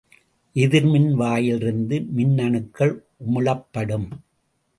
எதிர்மின் 0.55 1.13
வாயிலிருந்து 1.13 1.99
மின்னணுக்கள் 2.15 2.95
உமிழப்படும். 3.27 4.09